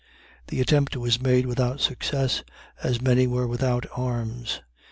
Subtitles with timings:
[0.47, 2.41] The attempt was made without success,
[2.81, 4.59] as many were without arms.